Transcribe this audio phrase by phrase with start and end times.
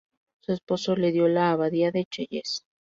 [0.39, 2.65] Su esposo le dio la Abadía de Chelles.